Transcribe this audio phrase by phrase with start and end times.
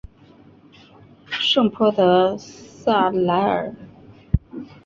[1.29, 3.75] 圣波德萨莱尔。